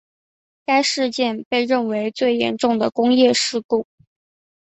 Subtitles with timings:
[0.65, 3.85] 该事件被认为最严重的工业事故。